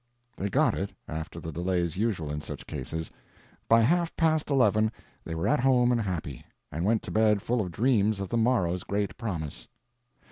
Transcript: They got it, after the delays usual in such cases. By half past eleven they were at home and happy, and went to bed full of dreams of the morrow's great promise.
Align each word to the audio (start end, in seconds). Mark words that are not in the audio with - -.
They 0.35 0.49
got 0.49 0.73
it, 0.73 0.89
after 1.07 1.39
the 1.39 1.51
delays 1.51 1.95
usual 1.95 2.31
in 2.31 2.41
such 2.41 2.65
cases. 2.65 3.11
By 3.69 3.81
half 3.81 4.15
past 4.15 4.49
eleven 4.49 4.91
they 5.23 5.35
were 5.35 5.47
at 5.47 5.59
home 5.59 5.91
and 5.91 6.01
happy, 6.01 6.43
and 6.71 6.85
went 6.85 7.03
to 7.03 7.11
bed 7.11 7.43
full 7.43 7.61
of 7.61 7.69
dreams 7.69 8.19
of 8.19 8.29
the 8.29 8.37
morrow's 8.37 8.83
great 8.83 9.15
promise. 9.15 9.67